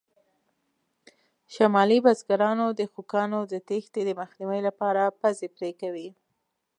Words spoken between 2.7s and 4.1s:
د خوکانو د تېښتې د